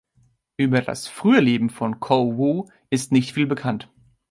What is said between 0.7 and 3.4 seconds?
das frühe Leben von Choe Woo ist nicht